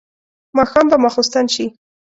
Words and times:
ماښام 0.57 0.85
به 0.91 0.97
ماخستن 1.03 1.45
شي. 1.53 1.65